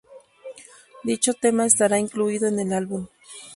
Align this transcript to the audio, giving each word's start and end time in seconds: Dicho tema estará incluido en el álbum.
Dicho 1.03 1.35
tema 1.35 1.67
estará 1.67 1.99
incluido 1.99 2.47
en 2.47 2.59
el 2.59 2.73
álbum. 2.73 3.05